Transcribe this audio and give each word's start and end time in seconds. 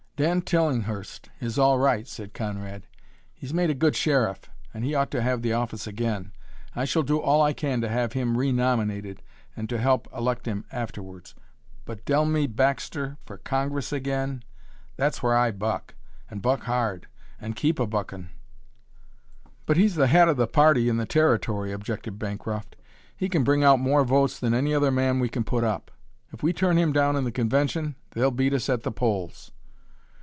"Dan 0.17 0.43
Tillinghurst 0.43 1.29
is 1.39 1.57
all 1.57 1.79
right," 1.79 2.07
said 2.07 2.35
Conrad. 2.35 2.85
"He's 3.33 3.55
made 3.55 3.71
a 3.71 3.73
good 3.73 3.95
sheriff 3.95 4.51
and 4.71 4.85
he 4.85 4.93
ought 4.93 5.09
to 5.09 5.21
have 5.23 5.41
the 5.41 5.53
office 5.53 5.87
again. 5.87 6.31
I 6.75 6.85
shall 6.85 7.01
do 7.01 7.17
all 7.17 7.41
I 7.41 7.53
can 7.53 7.81
to 7.81 7.89
have 7.89 8.13
him 8.13 8.37
renominated 8.37 9.23
and 9.57 9.67
to 9.69 9.79
help 9.79 10.07
elect 10.15 10.45
him 10.45 10.63
afterwards. 10.71 11.33
But 11.85 12.05
Dellmey 12.05 12.45
Baxter 12.53 13.17
for 13.25 13.39
Congress 13.39 13.91
again! 13.91 14.43
That's 14.95 15.23
where 15.23 15.35
I 15.35 15.49
buck, 15.49 15.95
and 16.29 16.39
buck 16.39 16.65
hard, 16.65 17.07
and 17.39 17.55
keep 17.55 17.79
a 17.79 17.87
buckin'." 17.87 18.29
"But 19.65 19.77
he's 19.77 19.95
the 19.95 20.05
head 20.05 20.27
of 20.27 20.37
the 20.37 20.45
party 20.45 20.87
in 20.87 20.97
the 20.97 21.07
Territory," 21.07 21.71
objected 21.71 22.19
Bancroft. 22.19 22.75
"He 23.17 23.27
can 23.27 23.43
bring 23.43 23.63
out 23.63 23.79
more 23.79 24.03
votes 24.03 24.39
than 24.39 24.53
any 24.53 24.71
other 24.75 24.91
man 24.91 25.19
we 25.19 25.29
can 25.29 25.43
put 25.43 25.63
up. 25.63 25.89
If 26.31 26.43
we 26.43 26.53
turn 26.53 26.77
him 26.77 26.93
down 26.93 27.15
in 27.15 27.23
the 27.23 27.31
convention 27.31 27.95
they'll 28.11 28.29
beat 28.29 28.53
us 28.53 28.69
at 28.69 28.83
the 28.83 28.91
polls." 28.91 29.49